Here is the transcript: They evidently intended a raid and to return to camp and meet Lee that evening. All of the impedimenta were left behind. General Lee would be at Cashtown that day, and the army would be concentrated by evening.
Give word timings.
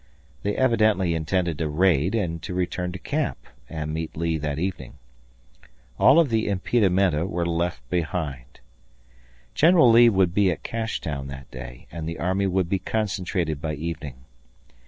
They 0.41 0.55
evidently 0.55 1.13
intended 1.13 1.61
a 1.61 1.69
raid 1.69 2.15
and 2.15 2.41
to 2.41 2.55
return 2.55 2.91
to 2.93 2.97
camp 2.97 3.37
and 3.69 3.93
meet 3.93 4.17
Lee 4.17 4.39
that 4.39 4.57
evening. 4.57 4.95
All 5.99 6.19
of 6.19 6.29
the 6.29 6.47
impedimenta 6.47 7.27
were 7.27 7.45
left 7.45 7.87
behind. 7.91 8.61
General 9.53 9.91
Lee 9.91 10.09
would 10.09 10.33
be 10.33 10.49
at 10.49 10.63
Cashtown 10.63 11.27
that 11.27 11.51
day, 11.51 11.85
and 11.91 12.09
the 12.09 12.17
army 12.17 12.47
would 12.47 12.67
be 12.67 12.79
concentrated 12.79 13.61
by 13.61 13.75
evening. 13.75 14.25